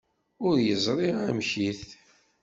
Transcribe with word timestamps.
Ur 0.47 0.55
yeẓri 0.65 1.09
amek-it? 1.29 1.81